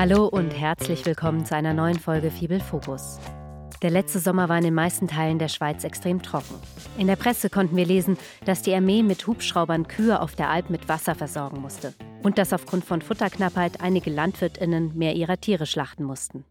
[0.00, 3.18] Hallo und herzlich willkommen zu einer neuen Folge Fibel Fokus.
[3.82, 6.54] Der letzte Sommer war in den meisten Teilen der Schweiz extrem trocken.
[6.96, 8.16] In der Presse konnten wir lesen,
[8.46, 11.92] dass die Armee mit Hubschraubern Kühe auf der Alp mit Wasser versorgen musste
[12.22, 16.46] und dass aufgrund von Futterknappheit einige Landwirtinnen mehr ihrer Tiere schlachten mussten.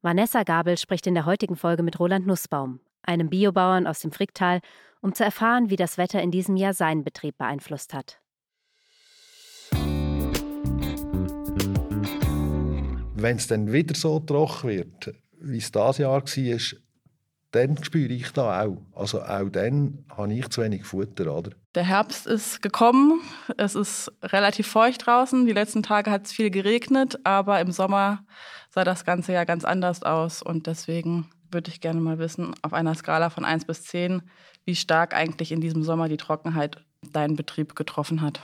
[0.00, 4.60] Vanessa Gabel spricht in der heutigen Folge mit Roland Nussbaum, einem Biobauern aus dem Fricktal,
[5.02, 8.23] um zu erfahren, wie das Wetter in diesem Jahr seinen Betrieb beeinflusst hat.
[13.14, 16.58] Wenn es dann wieder so trocken wird, wie es dieses Jahr war,
[17.52, 18.82] dann spüre ich das auch.
[18.94, 21.32] Also auch dann habe ich zu wenig Futter.
[21.32, 21.52] Oder?
[21.76, 23.20] Der Herbst ist gekommen,
[23.56, 25.46] es ist relativ feucht draußen.
[25.46, 28.24] Die letzten Tage hat es viel geregnet, aber im Sommer
[28.70, 30.42] sah das Ganze ja ganz anders aus.
[30.42, 34.22] Und deswegen würde ich gerne mal wissen, auf einer Skala von 1 bis 10,
[34.64, 38.40] wie stark eigentlich in diesem Sommer die Trockenheit deinen Betrieb getroffen hat.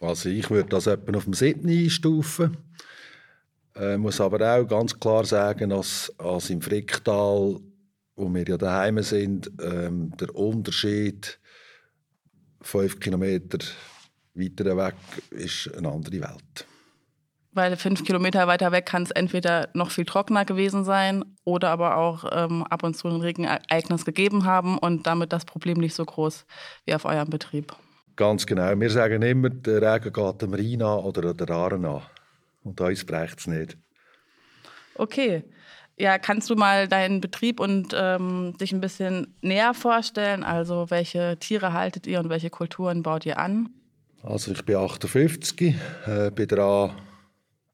[0.00, 2.56] Also ich würde das etwa auf dem 7 einstufen.
[3.78, 7.60] Äh, muss aber auch ganz klar sagen, dass, dass im Fricktal,
[8.16, 11.38] wo wir ja daheim sind, ähm, der Unterschied
[12.60, 13.58] fünf Kilometer
[14.34, 14.94] weiter weg
[15.30, 16.66] ist eine andere Welt.
[17.52, 21.96] Weil fünf Kilometer weiter weg kann es entweder noch viel trockener gewesen sein oder aber
[21.96, 26.04] auch ähm, ab und zu ein Regenereignis gegeben haben und damit das Problem nicht so
[26.04, 26.46] groß
[26.84, 27.74] wie auf eurem Betrieb.
[28.16, 28.78] Ganz genau.
[28.78, 32.02] Wir sagen immer, der Regen geht dem Rhein an oder der Aare an.
[32.68, 33.78] Und uns bräuchte es nicht.
[34.94, 35.44] Okay.
[35.96, 40.44] Ja, kannst du mal deinen Betrieb und ähm, dich ein bisschen näher vorstellen?
[40.44, 43.70] Also welche Tiere haltet ihr und welche Kulturen baut ihr an?
[44.22, 45.74] Also ich bin 58,
[46.06, 46.92] äh, bin dran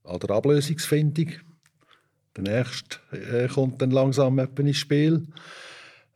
[0.05, 1.33] an der Ablösungsfindung.
[2.37, 5.27] Der nächste äh, kommt dann langsam ins Spiel.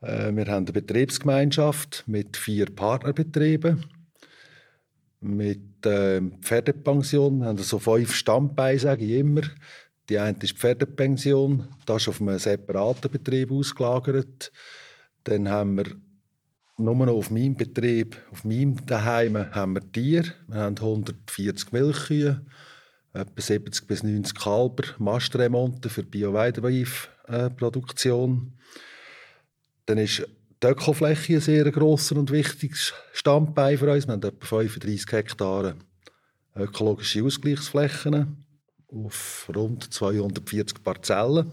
[0.01, 3.85] Äh, wir haben eine Betriebsgemeinschaft mit vier Partnerbetrieben
[5.21, 7.41] mit äh, Pferdepension.
[7.41, 9.43] Wir haben so fünf Standbeine, sage ich immer.
[10.09, 14.51] Die eine ist die Pferdepension, das ist auf einem separaten Betrieb ausgelagert.
[15.25, 15.85] Dann haben wir
[16.79, 20.33] nur noch auf meinem Betrieb, auf meinem Daheim, haben wir Tiere.
[20.47, 22.41] Wir haben 140 Milchkühe,
[23.13, 28.55] etwa 70 bis 90 Kalber, Mastremonte für Bio-Weidebeif-Produktion.
[29.87, 30.27] Dann ist
[30.63, 34.07] die Ökofläche ein sehr grosser und wichtiges Standbein für uns.
[34.07, 35.77] Wir haben etwa 35 Hektare
[36.57, 38.45] ökologische Ausgleichsflächen
[38.89, 41.53] auf rund 240 Parzellen.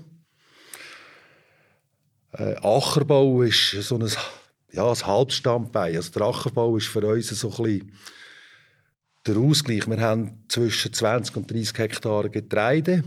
[2.31, 4.09] Äh, Ackerbau ist so ein,
[4.71, 5.95] ja, ein Halbstandbein.
[5.95, 7.91] Also der Ackerbau ist für uns so ein bisschen
[9.27, 9.87] der Ausgleich.
[9.87, 13.03] Wir haben zwischen 20 und 30 Hektare Getreide.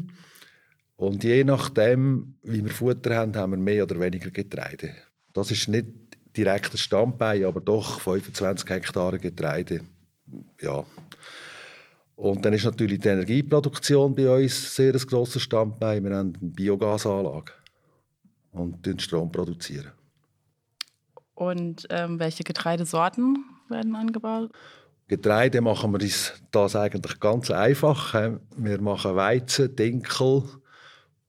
[0.97, 4.95] Und je nachdem, wie wir Futter haben, haben wir mehr oder weniger Getreide.
[5.33, 5.87] Das ist nicht
[6.37, 9.83] direkt ein Standbein, aber doch 25 Hektare Getreide.
[10.61, 10.85] Ja.
[12.17, 16.03] Und dann ist natürlich die Energieproduktion bei uns sehr ein grosses Standbein.
[16.05, 17.53] Wir haben eine Biogasanlage
[18.53, 19.93] und Strom produzieren.
[21.35, 24.51] Und ähm, welche Getreidesorten werden angebaut?
[25.07, 26.01] Getreide machen wir
[26.51, 28.15] das eigentlich ganz einfach.
[28.57, 30.43] Wir machen Weizen, Dinkel,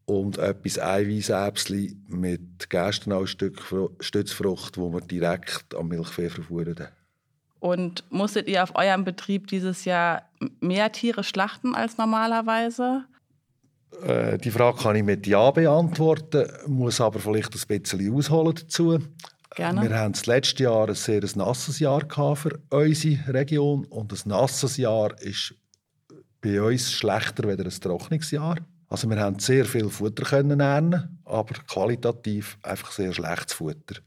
[0.10, 6.88] und etwas Eiweißäpsli mit Gerstenau-Stützfrucht, wo wir direkt am Milchvieh verfuhren.
[7.60, 10.24] Und musstet ihr auf eurem Betrieb dieses Jahr
[10.62, 13.04] mehr Tiere schlachten als normalerweise?
[14.02, 18.98] Äh, die Frage kann ich mit Ja beantworten, muss aber vielleicht ein bisschen ausholen dazu.
[19.56, 19.82] Gerne.
[19.82, 22.02] Wir haben das letzte Jahr ein sehr nasses Jahr
[22.36, 25.54] für unsere Region und ein nasses Jahr ist
[26.42, 28.58] bei uns schlechter als ein trockenes Jahr.
[28.90, 34.02] Also wir haben sehr viel Futter können ernten, aber qualitativ einfach sehr schlechtes Futter.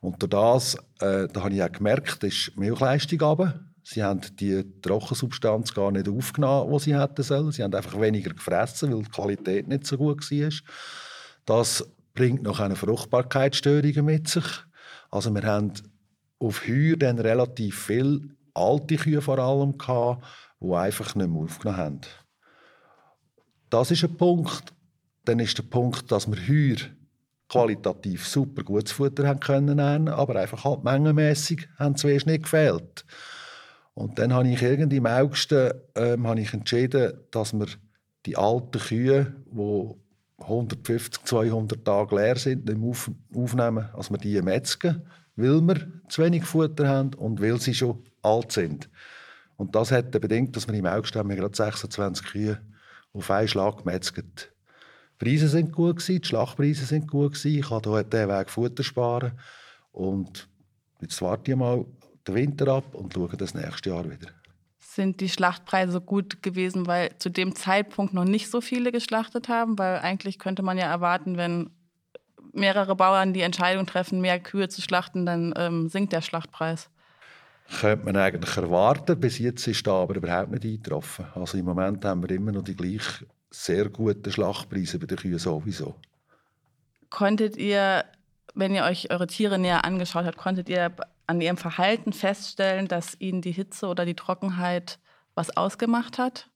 [0.00, 3.60] Und durch das, äh, da habe ich auch gemerkt, ist die Milchleistung runter.
[3.82, 7.50] Sie haben die Trockensubstanz gar nicht aufgenommen, die sie hätten sollen.
[7.50, 10.50] Sie haben einfach weniger gefressen, weil die Qualität nicht so gut war.
[11.44, 14.44] Das bringt noch eine Fruchtbarkeitsstörung mit sich.
[15.10, 15.72] Also wir haben
[16.38, 18.20] auf Heuer dann relativ viele
[18.54, 20.24] alte Kühe vor allem gehabt,
[20.60, 22.00] die einfach nicht mehr aufgenommen haben.
[23.70, 24.74] Das ist ein Punkt.
[25.24, 26.76] Dann ist der Punkt, dass wir heuer
[27.48, 33.04] qualitativ super gutes Futter haben können aber einfach halt mengenmässig haben zuerst nicht gefehlt.
[33.94, 37.66] Und dann habe ich irgendwie im August ähm, habe ich entschieden, dass wir
[38.24, 39.94] die alten Kühe, die
[40.42, 45.02] 150, 200 Tage leer sind, nicht auf, aufnehmen, als wir die metzgen,
[45.34, 48.88] weil wir zu wenig Futter haben und weil sie schon alt sind.
[49.56, 52.60] Und das hat bedingt, dass wir im August haben wir gerade 26 Kühe
[53.12, 54.52] auf einen Schlag gemetzelt.
[55.20, 57.58] Die Preise sind gut die Schlachtpreise sind gut gewesen.
[57.58, 59.38] Ich konnte diesen Weg Futter sparen.
[59.92, 60.48] Und
[61.00, 61.84] jetzt warte ich mal
[62.26, 64.28] den Winter ab und schaue das nächste Jahr wieder.
[64.78, 69.78] Sind die Schlachtpreise gut gewesen, weil zu dem Zeitpunkt noch nicht so viele geschlachtet haben?
[69.78, 71.70] Weil eigentlich könnte man ja erwarten, wenn
[72.52, 76.90] mehrere Bauern die Entscheidung treffen, mehr Kühe zu schlachten, dann ähm, sinkt der Schlachtpreis.
[77.78, 79.18] Könnte man eigentlich erwarten.
[79.18, 81.26] Bis jetzt ist da aber überhaupt nicht eingetroffen.
[81.34, 85.38] Also im Moment haben wir immer noch die gleich sehr guten Schlachtpreise bei den Kühen
[85.38, 85.94] sowieso.
[87.10, 88.04] Konntet ihr,
[88.54, 90.92] wenn ihr euch eure Tiere näher angeschaut habt, konntet ihr
[91.26, 94.98] an ihrem Verhalten feststellen, dass ihnen die Hitze oder die Trockenheit
[95.34, 96.48] was ausgemacht hat?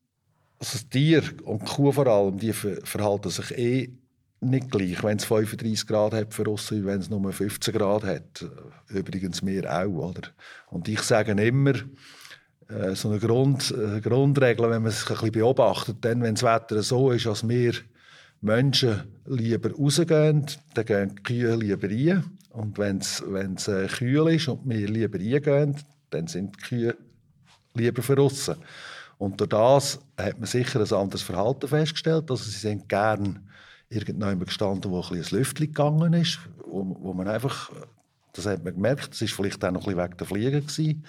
[0.59, 3.99] Also das Tier und die Kuh vor allem, die verhalten sich eh
[4.41, 8.45] nicht gleich, wenn es 35 Grad hat für uns, wenn es nur 15 Grad hat.
[8.95, 10.11] Übrigens mir auch.
[10.11, 10.29] Oder?
[10.71, 11.75] Und ich sage immer,
[12.69, 16.43] äh, so eine Grund, äh, Grundregel, wenn man sich ein bisschen beobachtet, dann, wenn das
[16.43, 17.75] Wetter so ist, als wir
[18.41, 22.25] Menschen lieber rausgehen, dann gehen die Kühe lieber rein.
[22.51, 25.77] Und wenn es äh, kühl ist und wir lieber reingehen,
[26.11, 26.97] dann sind die Kühe
[27.75, 28.57] lieber verrissen.
[29.19, 32.31] Und durch das hat man sicher ein anderes Verhalten festgestellt.
[32.31, 33.49] Also sie sind gern
[33.89, 37.71] irgendjemand gestanden, wo ein ins Lüftchen gegangen ist, wo, wo, man einfach,
[38.35, 41.05] das hat man gemerkt, das war vielleicht auch noch ein bisschen wegen der Fliegen gewesen.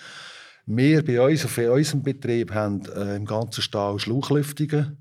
[0.68, 4.98] Wir bei uns, auf unserem Betrieb, haben äh, im ganzen Stall Schlauchlüftungen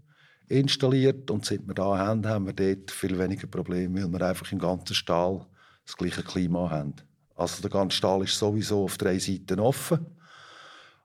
[0.49, 4.50] installiert und seit wir da haben, haben wir dort viel weniger Probleme, weil wir einfach
[4.53, 5.47] im ganzen Stall
[5.87, 6.94] das gleiche Klima haben.
[7.35, 10.06] Also der ganze Stall ist sowieso auf drei Seiten offen.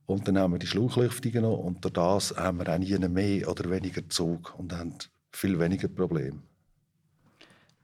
[0.05, 3.47] Und dann haben wir die Schlauchlüftungen noch und durch das haben wir auch nie mehr
[3.47, 4.95] oder weniger Zug und haben
[5.31, 6.41] viel weniger Probleme.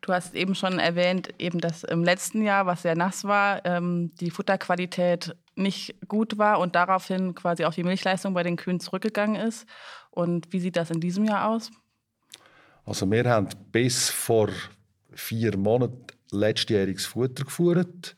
[0.06, 4.12] Du hast eben schon erwähnt, eben dass im letzten Jahr, was sehr nass war, ähm,
[4.20, 9.36] die Futterqualität nicht gut war und daraufhin quasi auch die Milchleistung bei den Kühen zurückgegangen
[9.36, 9.66] ist.
[10.12, 11.72] Und wie sieht das in diesem Jahr aus?
[12.86, 14.50] Also wir haben bis vor
[15.12, 18.16] vier Monaten letztjähriges Futter geführt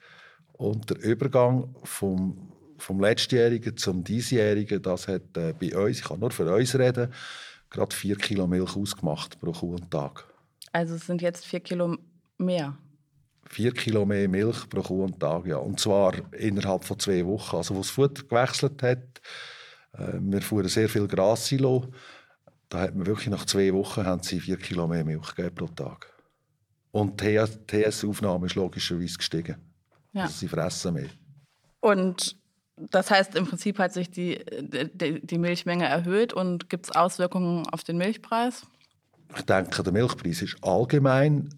[0.52, 6.20] und der Übergang vom, vom letztjährigen zum diesjährigen, das hat äh, bei uns, ich kann
[6.20, 7.14] nur für uns reden,
[7.70, 10.26] gerade vier Kilo Milch ausgemacht pro Kuh und Tag.
[10.78, 11.98] Also es sind jetzt vier Kilo
[12.38, 12.78] mehr.
[13.50, 15.58] Vier Kilo mehr Milch pro Kuh und Tag, ja.
[15.58, 17.56] Und zwar innerhalb von zwei Wochen.
[17.56, 19.20] Also, wo das Futter gewechselt hat,
[19.94, 21.88] äh, wir fuhren sehr viel Grassilo.
[22.70, 25.66] Da hat man wirklich nach zwei Wochen haben sie vier Kilo mehr Milch gegeben pro
[25.66, 26.14] Tag.
[26.92, 29.56] Und die TS-Aufnahme ist logischerweise gestiegen.
[30.14, 30.24] Ja.
[30.24, 31.10] Also sie fressen mehr.
[31.80, 32.38] Und
[32.76, 37.66] das heißt, im Prinzip hat sich die, die, die Milchmenge erhöht und gibt es Auswirkungen
[37.70, 38.68] auf den Milchpreis?
[39.36, 41.50] Ich denke, der Milchpreis ist allgemein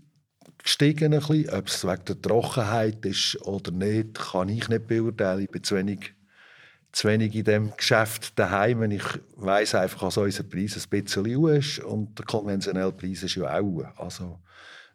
[0.58, 1.14] gestiegen.
[1.14, 1.50] Ein bisschen.
[1.50, 5.44] Ob es wegen der Trockenheit ist oder nicht, kann ich nicht beurteilen.
[5.44, 6.14] Ich bin zu wenig,
[6.92, 8.84] zu wenig in diesem Geschäft daheim.
[8.92, 9.04] Ich
[9.36, 13.58] weiß einfach, dass unser Preis ein bisschen U ist und der konventionelle Preis ist ja
[13.58, 13.84] auch U.
[13.98, 14.40] Also,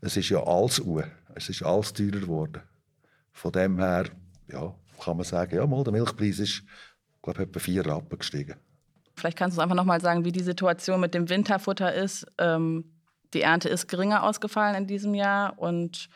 [0.00, 1.00] es ist ja alles U.
[1.34, 2.62] Es ist alles teurer geworden.
[3.32, 4.06] Von dem her
[4.48, 6.62] ja, kann man sagen, ja, mal, der Milchpreis ist
[7.24, 8.54] glaube ich, etwa vier Rappen gestiegen.
[9.16, 12.26] Vielleicht kannst du einfach noch mal sagen, wie die Situation mit dem Winterfutter ist.
[12.38, 12.84] Ähm,
[13.32, 16.08] die Ernte ist geringer ausgefallen in diesem Jahr und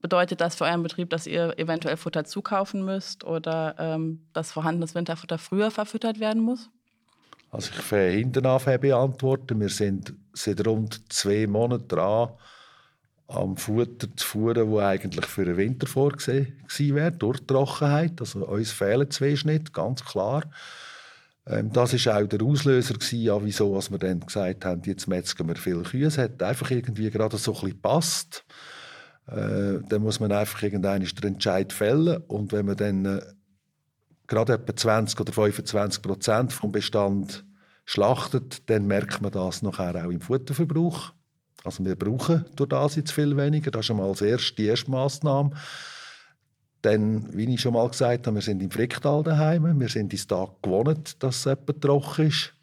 [0.00, 4.94] bedeutet das für euren Betrieb, dass ihr eventuell Futter zukaufen müsst oder ähm, dass vorhandenes
[4.94, 6.70] Winterfutter früher verfüttert werden muss?
[7.50, 9.60] Also ich werde hinten beantworten.
[9.60, 12.30] Wir sind seit rund zwei Monaten dran,
[13.26, 18.20] am Futter zu fuhren, das eigentlich für den Winter vorgesehen wäre, durch die Trockenheit.
[18.20, 20.44] Also uns fehlen zwei Schnitte, ganz klar.
[21.50, 25.48] Ähm, das war auch der Auslöser, gewesen, ja, wieso wir dann gesagt haben, jetzt metzgen
[25.48, 26.06] wir viele Kühe.
[26.06, 28.42] Es hat einfach irgendwie gerade so ein bisschen.
[29.26, 32.22] Äh, dann muss man einfach irgendeinen den Entscheid fällen.
[32.28, 33.20] Und wenn man dann äh,
[34.26, 37.44] gerade etwa 20 oder 25 Prozent vom Bestand
[37.84, 41.12] schlachtet, dann merkt man das nachher auch im Futterverbrauch.
[41.64, 43.70] Also wir brauchen durch das jetzt viel weniger.
[43.70, 45.50] Das ist einmal erste, die erste Massnahme.
[46.82, 49.78] Dann, wie ich schon mal gesagt habe, wir sind im Fricktal daheim.
[49.78, 52.54] Wir sind ins Tag gewohnt, dass es trocken ist.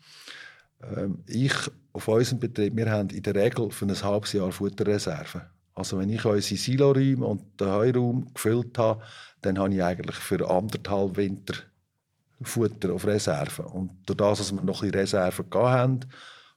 [0.82, 1.54] Ähm, ich
[1.94, 5.42] auf unserem Betrieb, wir haben in der Regel für ein halbes Jahr Futterreserven.
[5.74, 9.04] Also wenn ich unsere Siloräume und den Heuraum gefüllt habe,
[9.42, 11.54] dann habe ich eigentlich für anderthalb Winter
[12.42, 13.64] Futter auf Reserve.
[13.64, 16.00] Und durch das, dass wir noch ein bisschen Reserven haben,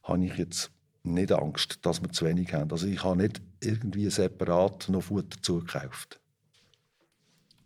[0.03, 0.71] habe ich jetzt
[1.03, 2.71] nicht Angst, dass wir zu wenig haben.
[2.71, 6.21] Also ich habe nicht irgendwie separat noch Futter zugekauft.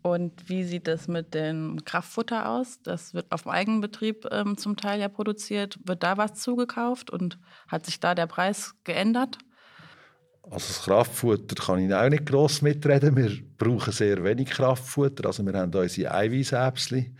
[0.05, 2.79] Und wie sieht es mit dem Kraftfutter aus?
[2.83, 5.79] Das wird auf dem eigenen Betrieb ähm, zum Teil ja produziert.
[5.83, 9.39] Wird da was zugekauft und hat sich da der Preis geändert?
[10.43, 13.15] Also das Kraftfutter kann ich auch nicht gross mitreden.
[13.15, 15.25] Wir brauchen sehr wenig Kraftfutter.
[15.25, 17.11] Also wir haben unsere Eiweißäpsel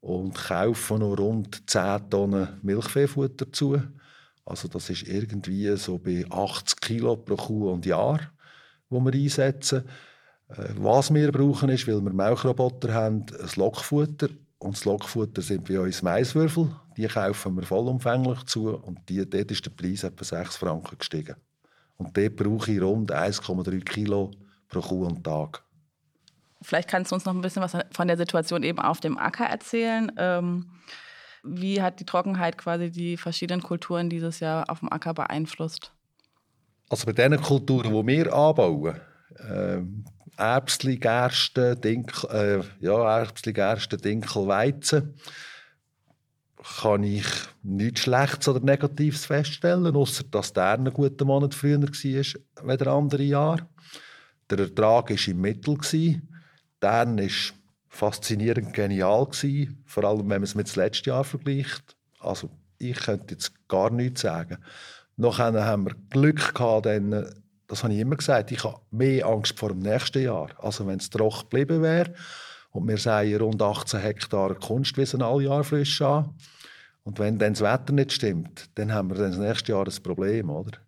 [0.00, 3.80] und kaufen noch rund 10 Tonnen Milchviehfutter zu.
[4.44, 8.18] Also das ist irgendwie so bei 80 Kilo pro Kuh und Jahr,
[8.90, 9.84] wo wir einsetzen.
[10.48, 15.68] Äh, was wir brauchen ist, weil wir Milchroboter haben, ein Lockfutter und das Lockfutter sind
[15.68, 16.74] bei uns Maiswürfel.
[16.96, 21.36] Die kaufen wir vollumfänglich zu und die, dort ist der Preis etwa 6 Franken gestiegen.
[21.96, 24.30] Und dort brauche ich rund 1,3 Kilo
[24.68, 25.62] pro Kuh und Tag.
[26.62, 29.44] Vielleicht kannst du uns noch ein bisschen was von der Situation eben auf dem Acker
[29.44, 30.10] erzählen.
[30.16, 30.66] Ähm,
[31.42, 35.92] wie hat die Trockenheit quasi die verschiedenen Kulturen dieses Jahr auf dem Acker beeinflusst?
[36.88, 38.98] Also bei den Kulturen, die wir anbauen,
[39.46, 40.04] ähm,
[40.36, 45.14] Erbsli, Gerste, Dinkel, äh, ja, Erbsli, Gerste, Dinkel, Weizen,
[46.80, 47.26] kann ich
[47.62, 53.22] nichts Schlechtes oder Negatives feststellen, außer dass der einen guten Monat früher war als andere
[53.22, 53.68] Jahre.
[54.50, 55.78] Der Ertrag war im Mittel.
[56.82, 57.28] Der war
[57.88, 59.28] faszinierend genial,
[59.86, 61.96] vor allem wenn man es mit dem letzten Jahr vergleicht.
[62.18, 64.58] Also ich könnte jetzt gar nichts sagen.
[65.16, 66.86] Noch haben wir Glück gehabt,
[67.66, 70.50] das habe ich immer gesagt, ich habe mehr Angst vor dem nächsten Jahr.
[70.58, 72.14] Also wenn es trocken geblieben wäre
[72.70, 76.34] und wir sagen rund 18 Hektar Kunstwiesen alle Jahr frisch an
[77.04, 80.02] und wenn dann das Wetter nicht stimmt, dann haben wir dann das nächste Jahr ein
[80.02, 80.78] Problem, oder?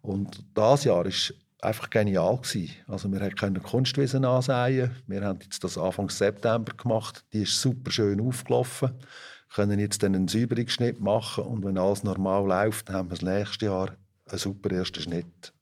[0.00, 2.70] Und das Jahr ist einfach genial gewesen.
[2.88, 4.90] Also wir können Kunstwiesen ansehen.
[5.06, 7.24] Wir haben jetzt das Anfang September gemacht.
[7.32, 8.90] Die ist super schön aufgelaufen.
[8.90, 13.66] Wir können jetzt einen Säuberungsschnitt machen und wenn alles normal läuft, haben wir das nächste
[13.66, 15.52] Jahr einen super ersten Schnitt.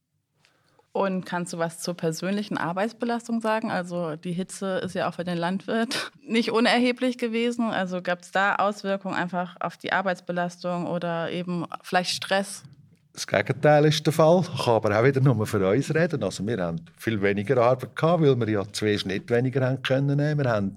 [0.92, 3.70] Und kannst du was zur persönlichen Arbeitsbelastung sagen?
[3.70, 7.70] Also die Hitze ist ja auch für den Landwirt nicht unerheblich gewesen.
[7.70, 12.64] Also gab es da Auswirkungen einfach auf die Arbeitsbelastung oder eben vielleicht Stress?
[13.12, 14.40] Das Gegenteil ist der Fall.
[14.40, 16.24] Ich kann aber auch wieder nur für uns reden.
[16.24, 20.18] Also wir haben viel weniger Arbeit gehabt, weil wir ja zwei Schnitte weniger haben können.
[20.18, 20.76] Wir haben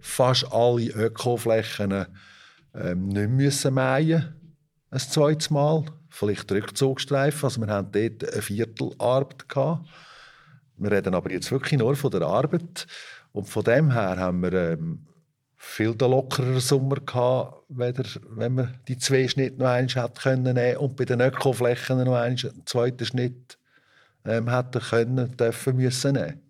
[0.00, 2.06] fast alle Ökoflächen
[2.74, 4.34] ähm, nicht müssen mähen,
[4.90, 5.84] ein zweites Mal
[6.18, 7.44] vielleicht Rückzugsstreifen.
[7.44, 9.88] Also wir haben dort ein Viertel Arbeit gehabt.
[10.76, 12.86] Wir reden aber jetzt wirklich nur von der Arbeit.
[13.32, 15.06] Und von dem her haben wir ähm,
[15.56, 21.04] viel lockerer Sommer gehabt, wenn wir die zwei Schnitte noch einmal hätten können und bei
[21.04, 23.58] den Ökoflächen noch einen zweiten Schnitt
[24.24, 26.42] ähm, hätten können, dürfen müssen nehmen.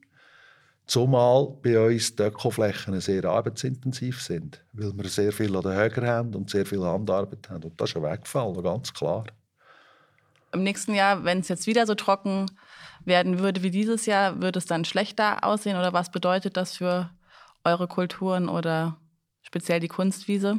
[0.87, 6.06] Zumal bei uns die Ökoflächen sehr arbeitsintensiv sind, weil wir sehr viel an den Höger
[6.06, 7.64] haben und sehr viel Handarbeit haben.
[7.64, 9.25] Und das ist schon weggefallen, ganz klar
[10.52, 12.46] im nächsten Jahr, wenn es jetzt wieder so trocken
[13.04, 15.76] werden würde wie dieses Jahr, würde es dann schlechter aussehen?
[15.76, 17.10] Oder was bedeutet das für
[17.64, 18.96] eure Kulturen oder
[19.42, 20.58] speziell die Kunstwiese?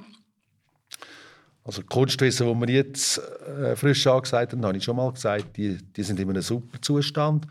[1.63, 5.77] Also Kunstwiese, die wir jetzt äh, frisch angesagt haben, habe ich schon mal gesagt, die,
[5.77, 7.45] die sind in einem super Zustand.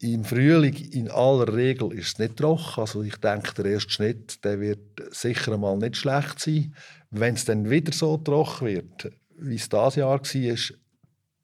[0.00, 2.80] Im Frühling in aller Regel ist es nicht trocken.
[2.80, 6.74] Also ich denke, der erste Schnitt der wird sicher mal nicht schlecht sein.
[7.10, 10.58] Wenn es dann wieder so trocken wird, wie es dieses Jahr war,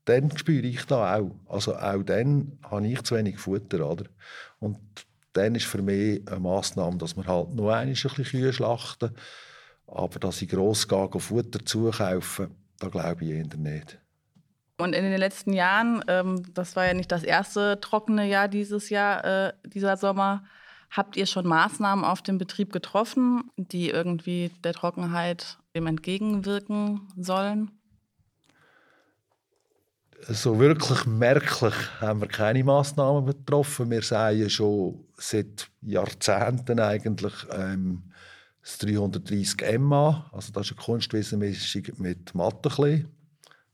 [0.05, 1.31] dann spüre ich da auch.
[1.49, 3.89] Also auch dann habe ich zu wenig Futter.
[3.89, 4.05] Oder?
[4.61, 4.79] Und
[5.33, 9.15] dann ist für mich eine Massnahme, dass wir halt nur ein bisschen Kühe schlachten.
[9.87, 13.99] Aber dass ich gross gehe, Futter zukaufen, da glaube ich eher nicht.
[14.77, 18.91] Und in den letzten Jahren, ähm, das war ja nicht das erste trockene Jahr dieses
[18.91, 20.45] Jahr, äh, dieser Sommer,
[20.91, 27.71] habt ihr schon Maßnahmen auf dem Betrieb getroffen, die irgendwie der Trockenheit dem entgegenwirken sollen?
[30.29, 33.91] So wirklich merklich haben wir keine Massnahmen betroffen.
[33.91, 38.03] Wir sehen schon seit Jahrzehnten eigentlich ähm,
[38.63, 43.05] das 330 MA, also das ist eine Kunstwiesenmischung mit Mattenklee.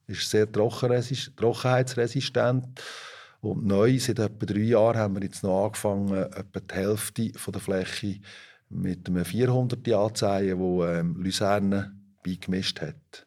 [0.07, 2.83] Ist sehr trockenheitsresistent.
[3.40, 7.52] Und neu, seit etwa drei Jahren, haben wir jetzt noch angefangen, etwa die Hälfte von
[7.52, 8.21] der Fläche
[8.69, 13.26] mit einem 400 anzeigen, wo ähm, Luzerne beigemischt hat.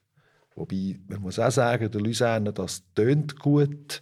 [0.56, 4.02] Wobei, man muss auch sagen, der Luzerne, das tönt gut.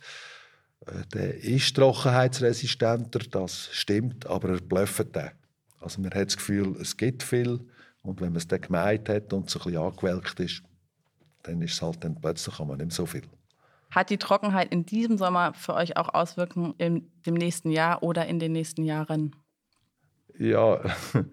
[0.85, 5.31] Äh, der ist trockenheitsresistenter, das stimmt, aber er blöfft den.
[5.79, 7.59] Also man hat das Gefühl, es gibt viel
[8.03, 10.63] und wenn man es dann gemeint hat und es ein bisschen angewelkt ist,
[11.43, 13.23] dann ist es halt dann plötzlich kann man nicht so viel.
[13.89, 18.25] Hat die Trockenheit in diesem Sommer für euch auch Auswirkungen im dem nächsten Jahr oder
[18.25, 19.35] in den nächsten Jahren?
[20.37, 20.81] Ja,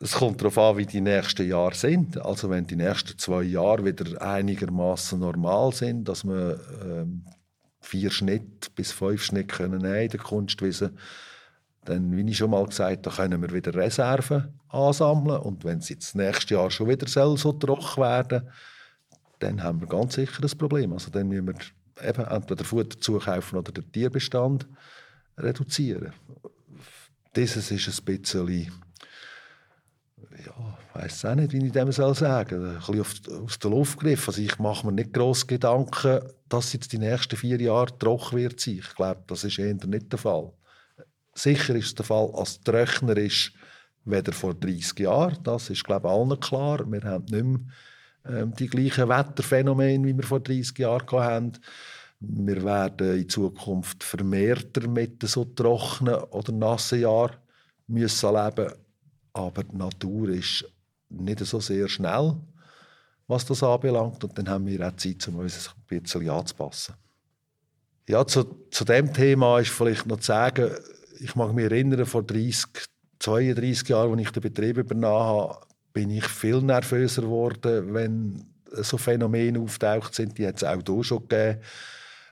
[0.00, 2.20] es kommt darauf an, wie die nächsten Jahre sind.
[2.24, 7.24] Also wenn die nächsten zwei Jahre wieder einigermaßen normal sind, dass wir ähm,
[7.80, 10.92] vier Schnitt bis fünf Schnitt können in der Kunstwiese,
[11.84, 15.40] dann, wie ich schon mal gesagt habe, können wir wieder Reserven ansammeln.
[15.40, 18.48] Und wenn es jetzt nächstes Jahr schon wieder so trocken werden,
[19.40, 20.92] dann haben wir ganz sicher ein Problem.
[20.92, 21.54] Also dann müssen wir
[22.06, 24.66] eben entweder Futter zukaufen oder den Tierbestand
[25.36, 26.12] reduzieren.
[27.34, 28.46] Dieses ist ein bisschen
[30.44, 32.96] ja, ich weiß auch nicht, wie ich dem soll sagen soll.
[32.96, 34.28] Ein bisschen aus der Luft gegriffen.
[34.28, 38.60] Also ich mache mir nicht grosse Gedanken, dass jetzt die nächsten vier Jahre trocken wird
[38.60, 38.78] sein.
[38.78, 40.52] Ich glaube, das ist eher nicht der Fall.
[41.34, 43.52] Sicher ist es der Fall, als es trockener ist,
[44.04, 45.38] weder vor 30 Jahren.
[45.44, 46.90] Das ist, glaube ich, allen klar.
[46.90, 51.52] Wir haben nicht mehr ähm, die gleichen Wetterphänomene, wie wir vor 30 Jahren hatten.
[52.20, 57.36] Wir werden in Zukunft vermehrter mit so trockenen oder nassen Jahren
[57.86, 58.72] müssen leben.
[59.38, 60.64] Aber die Natur ist
[61.08, 62.34] nicht so sehr schnell,
[63.26, 64.22] was das anbelangt.
[64.24, 66.94] Und dann haben wir auch Zeit, um uns ein bisschen anzupassen.
[68.08, 70.70] Ja, zu, zu dem Thema ist vielleicht noch zu sagen,
[71.20, 72.66] ich mag mich erinnern, vor 30,
[73.18, 78.96] 32 Jahren, als ich den Betrieb übernahm habe, bin ich viel nervöser geworden, wenn so
[78.98, 80.38] Phänomene auftaucht sind.
[80.38, 81.60] Die hat es auch hier schon gegeben.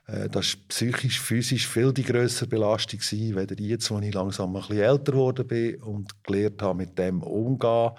[0.06, 4.56] Äh, das war psychisch, physisch viel die grössere Belastung, gewesen, als jetzt, als ich langsam
[4.56, 7.92] ein bisschen älter geworden bin und gelernt habe, mit dem umzugehen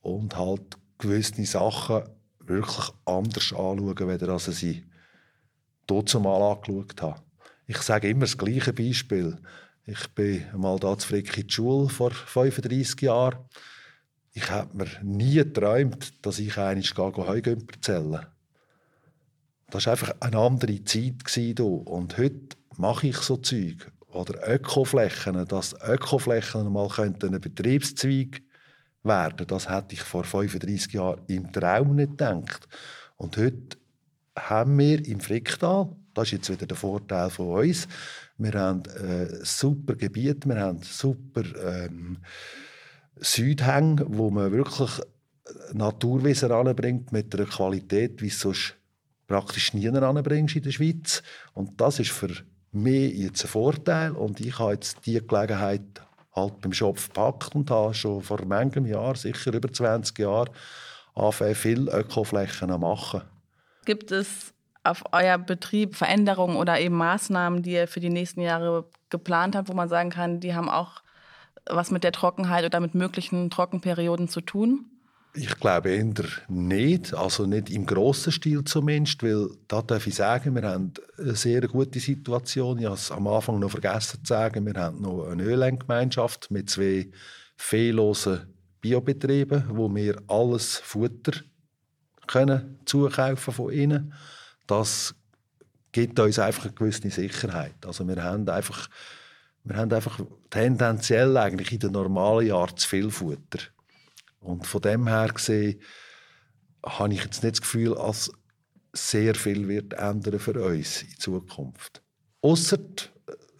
[0.00, 2.02] und halt gewisse Sachen
[2.40, 4.84] wirklich anders anschauen, als ich sie
[5.86, 7.20] dort mal angeschaut habe.
[7.66, 9.38] Ich sage immer das gleiche Beispiel.
[9.86, 13.38] Ich bin mal da zu Frick in die Schule vor 35 Jahren.
[14.32, 18.26] Ich habe mir nie geträumt, dass ich einmal Heugümper zählen
[19.70, 21.28] Das war einfach eine andere Zeit.
[21.28, 21.60] Hier.
[21.60, 23.90] Und heute mache ich so Zeug.
[24.08, 28.42] Oder Ökoflächen, dass Ökoflächen mal ein Betriebszweig
[29.04, 29.46] werden könnten.
[29.46, 32.68] Das hätte ich vor 35 Jahren im Traum nicht gedacht.
[33.16, 33.78] Und heute
[34.36, 37.86] haben wir im Fricktal, das ist jetzt wieder der Vorteil von uns,
[38.38, 42.18] wir haben äh, super Gebiet, wir haben super ähm,
[43.16, 44.90] Südhänge, wo man wirklich
[45.72, 48.79] Naturwesen anbringt mit einer Qualität, wie sonst
[49.30, 51.22] praktisch nie anbringst in der Schweiz.
[51.54, 52.30] Und das ist für
[52.72, 55.82] mich jetzt ein Vorteil und ich habe jetzt die Gelegenheit
[56.32, 60.50] halt beim Schopf gepackt und habe schon vor manchem Jahr, sicher über 20 Jahren,
[61.14, 63.22] angefangen, viele Ökoflächen zu machen.
[63.84, 68.86] Gibt es auf euer Betrieb Veränderungen oder eben Maßnahmen, die ihr für die nächsten Jahre
[69.10, 71.02] geplant habt, wo man sagen kann, die haben auch
[71.66, 74.86] was mit der Trockenheit oder mit möglichen Trockenperioden zu tun?
[75.32, 76.12] Ich glaube eher
[76.48, 81.36] nicht, also nicht im grossen Stil zumindest, weil da darf ich sagen, wir haben eine
[81.36, 82.78] sehr gute Situation.
[82.78, 86.68] Ich habe es am Anfang noch vergessen zu sagen, wir haben noch eine Ölendgemeinschaft mit
[86.68, 87.10] zwei
[87.56, 91.32] fehllosen Biobetrieben, wo wir alles Futter
[92.26, 94.12] können zukaufen von ihnen.
[94.66, 95.14] Das
[95.92, 97.86] gibt uns einfach eine gewisse Sicherheit.
[97.86, 98.88] Also wir haben einfach
[99.64, 103.58] wir haben einfach tendenziell eigentlich in den normalen Jahren zu viel Futter.
[104.40, 105.80] Und von dem her gesehen
[106.84, 108.30] habe ich jetzt nicht das Gefühl, dass
[108.92, 112.02] sehr viel wird ändern für uns in Zukunft.
[112.42, 112.78] Ausser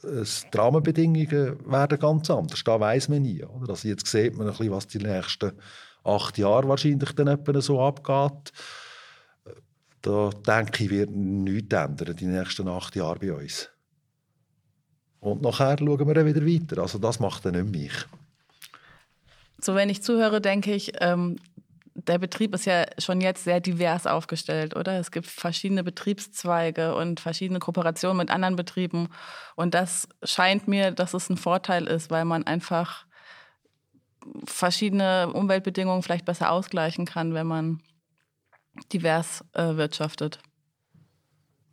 [0.02, 2.64] äh, die Rahmenbedingungen werden ganz anders.
[2.64, 3.44] Da weiß man nie.
[3.44, 3.70] Oder?
[3.70, 5.52] Also jetzt sieht man ein bisschen, was die nächsten
[6.02, 8.52] acht Jahre wahrscheinlich dann so abgeht.
[10.02, 13.68] Da denke ich, wird nichts ändern die nächsten acht Jahre bei uns.
[15.20, 16.80] Und nachher schauen wir wieder weiter.
[16.80, 18.06] Also das macht dann nicht mich.
[19.62, 21.36] So, wenn ich zuhöre, denke ich, ähm,
[21.94, 24.98] der Betrieb ist ja schon jetzt sehr divers aufgestellt, oder?
[24.98, 29.08] Es gibt verschiedene Betriebszweige und verschiedene Kooperationen mit anderen Betrieben.
[29.56, 33.06] Und das scheint mir, dass es ein Vorteil ist, weil man einfach
[34.44, 37.80] verschiedene Umweltbedingungen vielleicht besser ausgleichen kann, wenn man
[38.92, 40.38] divers äh, wirtschaftet.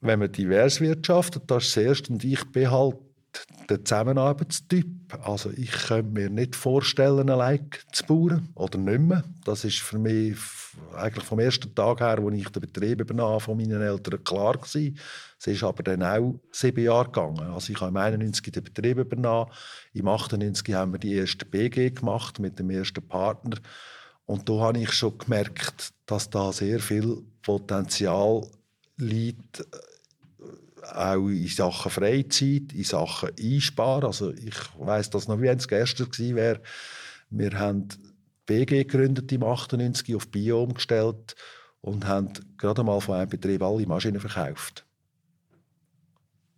[0.01, 2.13] Wenn man divers wirtschaftet, das ist das Erste.
[2.13, 2.95] Und ich bin halt
[3.69, 4.87] der Zusammenarbeitstyp.
[5.23, 9.23] Also ich könnte mir nicht vorstellen, allein zu bauen oder nicht mehr.
[9.45, 10.37] Das ist für mich
[10.95, 14.97] eigentlich vom ersten Tag her, als ich den Betrieb übernahm, von meinen Eltern klar gewesen.
[15.39, 17.51] Es ist aber dann auch sieben Jahre gegangen.
[17.53, 19.51] Also ich habe im 91 den Betrieb übernommen.
[19.93, 23.57] Im 98 haben wir die erste BG gemacht mit dem ersten Partner.
[24.25, 28.45] Und da habe ich schon gemerkt, dass da sehr viel Potenzial
[28.97, 29.65] liegt
[30.93, 34.05] auch in Sachen Freizeit, in Sachen Einsparen.
[34.05, 36.61] Also ich weiß das noch, wie es gestern gewesen wäre.
[37.29, 37.87] Wir haben
[38.45, 41.35] BG gegründet im 98 auf Bio umgestellt
[41.81, 44.85] und haben gerade mal von einem Betrieb alle Maschinen verkauft.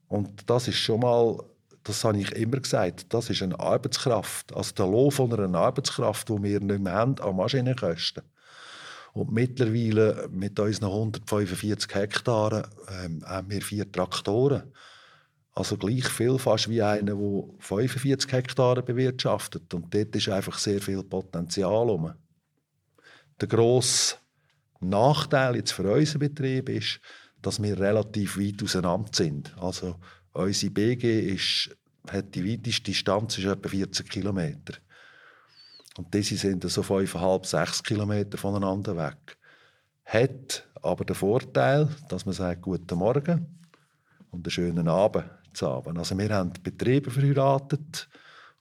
[0.08, 1.38] Und das ist schon mal,
[1.84, 4.56] das habe ich immer gesagt, das ist eine Arbeitskraft.
[4.56, 8.24] Also der Lohn von einer Arbeitskraft, die wir nicht mehr haben an Maschinenkosten.
[9.14, 12.66] Und mittlerweile mit unseren 145 Hektaren
[13.04, 14.72] ähm, haben wir vier Traktoren.
[15.54, 19.74] Also gleich viel fast wie einer, der 45 Hektare bewirtschaftet.
[19.74, 22.14] Und dort ist einfach sehr viel Potenzial um.
[23.42, 24.16] Der grosse
[24.80, 27.00] Nachteil jetzt für unseren Betrieb ist,
[27.42, 29.56] dass wir relativ weit auseinander sind.
[29.60, 29.96] Also
[30.34, 31.76] unsere BG ist,
[32.10, 34.76] hat die weiteste Distanz ist etwa 40 Kilometer.
[35.98, 39.38] Und diese sind so 5,5, 6 Kilometer voneinander weg.
[40.06, 43.60] Hat aber den Vorteil, dass man sagt, guten Morgen
[44.32, 45.98] und einen schönen Abend zu haben.
[45.98, 48.08] Also wir haben Betriebe verheiratet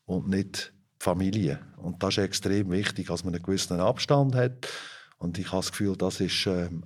[0.06, 1.60] und nicht Familie.
[1.76, 4.68] Und das ist extrem wichtig, dass man einen gewissen Abstand hat.
[5.18, 6.84] Und ich habe das Gefühl, das ist ähm,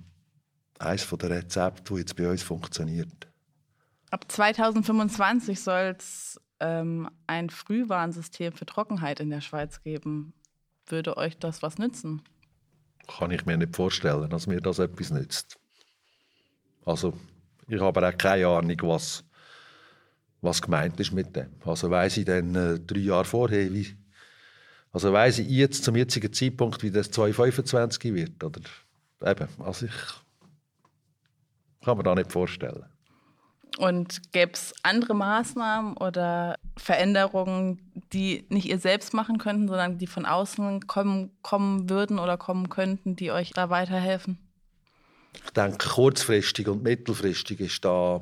[0.79, 3.27] eines der Rezepte, die jetzt bei uns funktioniert.
[4.11, 10.33] Ab 2025 soll es ähm, ein Frühwarnsystem für Trockenheit in der Schweiz geben.
[10.87, 12.21] Würde euch das was nützen?
[13.07, 15.59] Kann ich mir nicht vorstellen, dass mir das etwas nützt.
[16.85, 17.13] Also,
[17.67, 19.25] ich habe auch keine Ahnung, was,
[20.41, 21.49] was gemeint ist mit dem.
[21.65, 23.97] Also weiß ich dann äh, drei Jahre vorher, wie,
[24.93, 28.61] also weiß ich jetzt zum jetzigen Zeitpunkt, wie das 2025 wird, oder
[29.25, 29.91] eben, also ich
[31.83, 32.85] kann mir da nicht vorstellen.
[33.77, 37.81] Und gäbe es andere Maßnahmen oder Veränderungen,
[38.13, 42.69] die nicht ihr selbst machen könnten, sondern die von außen kommen, kommen würden oder kommen
[42.69, 44.37] könnten, die euch da weiterhelfen?
[45.43, 48.21] Ich denke, kurzfristig und mittelfristig ist da,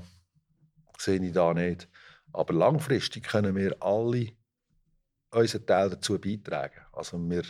[0.98, 1.90] sehe ich da nicht.
[2.32, 4.32] Aber langfristig können wir alle
[5.32, 6.82] unseren Teil dazu beitragen.
[6.94, 7.44] Also wir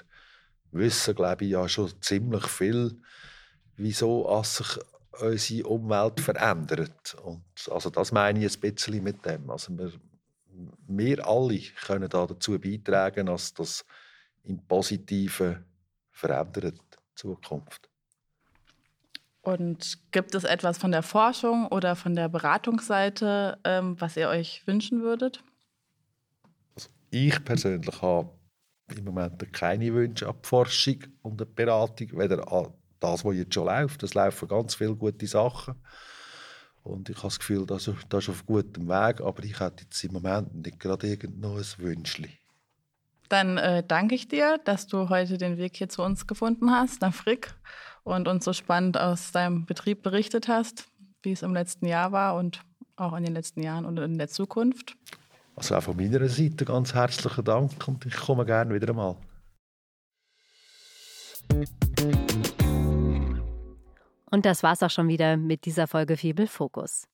[0.72, 3.00] wissen, glaube ich, ja schon ziemlich viel,
[3.76, 4.80] wieso sich
[5.20, 7.16] unsere Umwelt verändert.
[7.24, 9.50] Und also das meine ich ein bisschen mit dem.
[9.50, 9.92] Also wir,
[10.88, 13.86] wir alle können da dazu beitragen, dass das
[14.44, 15.66] im Positiven
[16.12, 16.80] verändert
[17.16, 17.90] Zukunft.
[19.42, 24.66] Und gibt es etwas von der Forschung oder von der Beratungsseite, ähm, was ihr euch
[24.68, 25.44] wünschen würdet?
[26.76, 28.30] Also ich persönlich habe
[28.96, 33.54] im Moment keine Wünsche an die Forschung und die Beratung, weder an das, was jetzt
[33.54, 34.04] schon läuft.
[34.04, 35.76] Es laufen ganz viele gute Sachen.
[36.84, 40.04] Und ich habe das Gefühl, das, das ist auf gutem Weg, aber ich hätte jetzt
[40.04, 42.30] im Moment nicht gerade irgend noch ein Wünschchen.
[43.30, 47.02] Dann äh, danke ich dir, dass du heute den Weg hier zu uns gefunden hast,
[47.02, 47.54] nach Frick,
[48.04, 50.88] und uns so spannend aus deinem Betrieb berichtet hast,
[51.22, 52.62] wie es im letzten Jahr war und
[52.96, 54.98] auch in den letzten Jahren und in der Zukunft.
[55.56, 59.18] Also auch von meiner Seite ganz herzlichen Dank und ich komme gerne wieder einmal.
[64.32, 67.06] Und das war's auch schon wieder mit dieser Folge Fibel Fokus.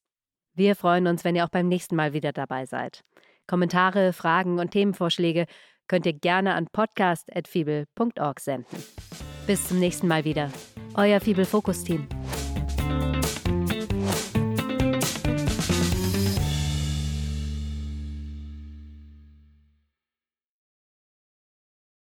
[0.53, 3.01] Wir freuen uns, wenn ihr auch beim nächsten Mal wieder dabei seid.
[3.47, 5.45] Kommentare, Fragen und Themenvorschläge
[5.88, 8.84] könnt ihr gerne an podcast.fibel.org senden.
[9.45, 10.51] Bis zum nächsten Mal wieder.
[10.95, 12.08] Euer Fibel Fokus Team.